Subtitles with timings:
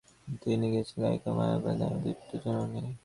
[0.41, 2.81] তিনি ছিলেন গাইদাক্ব ও মাস্আব নামে দুই পুত্রের জননী।